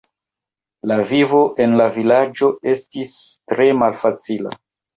La 0.91 0.97
vivo 1.11 1.41
en 1.67 1.75
la 1.81 1.87
vilaĝo 1.99 2.51
estis 2.73 3.15
tre 3.53 3.71
malfacila. 3.87 4.59